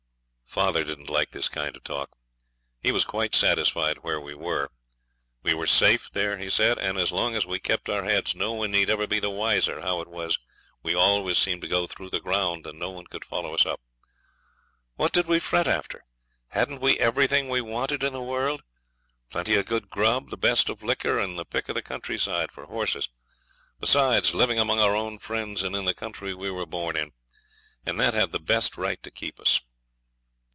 Father 0.53 0.83
didn't 0.83 1.09
like 1.09 1.31
this 1.31 1.47
kind 1.47 1.77
of 1.77 1.83
talk. 1.85 2.09
He 2.81 2.91
was 2.91 3.05
quite 3.05 3.33
satisfied 3.35 3.99
where 3.99 4.19
we 4.19 4.35
were. 4.35 4.67
We 5.43 5.53
were 5.53 5.65
safe 5.65 6.11
there, 6.11 6.37
he 6.37 6.49
said; 6.49 6.77
and, 6.77 6.97
as 6.97 7.13
long 7.13 7.37
as 7.37 7.45
we 7.45 7.57
kept 7.57 7.87
our 7.87 8.03
heads, 8.03 8.35
no 8.35 8.51
one 8.51 8.69
need 8.71 8.89
ever 8.89 9.07
be 9.07 9.21
the 9.21 9.29
wiser 9.29 9.79
how 9.79 10.01
it 10.01 10.09
was 10.09 10.39
we 10.83 10.93
always 10.93 11.37
seemed 11.37 11.61
to 11.61 11.69
go 11.69 11.87
through 11.87 12.09
the 12.09 12.19
ground 12.19 12.67
and 12.67 12.77
no 12.77 12.89
one 12.91 13.07
could 13.07 13.23
follow 13.23 13.53
us 13.53 13.65
up. 13.65 13.79
What 14.97 15.13
did 15.13 15.25
we 15.25 15.39
fret 15.39 15.69
after? 15.69 16.03
Hadn't 16.49 16.81
we 16.81 16.99
everything 16.99 17.47
we 17.47 17.61
wanted 17.61 18.03
in 18.03 18.11
the 18.11 18.21
world 18.21 18.61
plenty 19.29 19.55
of 19.55 19.67
good 19.67 19.89
grub, 19.89 20.31
the 20.31 20.37
best 20.37 20.67
of 20.67 20.83
liquor, 20.83 21.17
and 21.17 21.39
the 21.39 21.45
pick 21.45 21.69
of 21.69 21.75
the 21.75 21.81
countryside 21.81 22.51
for 22.51 22.65
horses, 22.65 23.07
besides 23.79 24.33
living 24.35 24.59
among 24.59 24.81
our 24.81 24.97
own 24.97 25.17
friends 25.17 25.63
and 25.63 25.77
in 25.77 25.85
the 25.85 25.93
country 25.93 26.33
we 26.33 26.51
were 26.51 26.65
born 26.65 26.97
in, 26.97 27.13
and 27.85 27.97
that 28.01 28.13
had 28.13 28.33
the 28.33 28.37
best 28.39 28.75
right 28.75 29.01
to 29.01 29.09
keep 29.09 29.39
us. 29.39 29.61